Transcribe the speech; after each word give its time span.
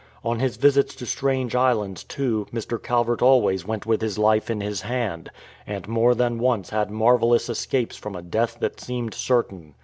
On 0.23 0.39
his 0.39 0.57
visits 0.57 0.95
to 0.95 1.05
strange 1.05 1.53
islands, 1.53 2.03
too, 2.03 2.47
Mr. 2.51 2.81
Calvert 2.81 3.21
always 3.21 3.67
went 3.67 3.85
with 3.85 4.01
his 4.01 4.17
life 4.17 4.49
in 4.49 4.59
his 4.59 4.81
hand, 4.81 5.29
and 5.67 5.87
more 5.87 6.15
than 6.15 6.39
once 6.39 6.71
had 6.71 6.89
marvellous 6.89 7.49
escapes 7.49 7.97
from 7.97 8.15
a 8.15 8.23
death 8.23 8.57
that 8.61 8.79
seemed 8.81 9.13
certain. 9.13 9.75